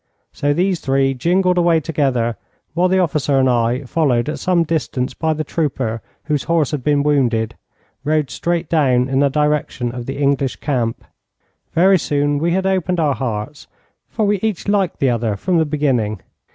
[0.33, 2.35] So these three jingled away together,
[2.73, 6.83] while the officer and I, followed at some distance by the trooper whose horse had
[6.83, 7.53] been wounded,
[8.03, 11.05] rode straight down in the direction of the English camp.
[11.73, 13.67] Very soon we had opened our hearts,
[14.09, 16.23] for we each liked the other from the beginning.